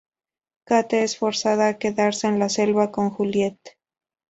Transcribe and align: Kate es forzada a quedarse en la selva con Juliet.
Kate 0.63 1.03
es 1.03 1.15
forzada 1.15 1.67
a 1.67 1.77
quedarse 1.77 2.25
en 2.25 2.39
la 2.39 2.49
selva 2.49 2.91
con 2.91 3.11
Juliet. 3.11 3.77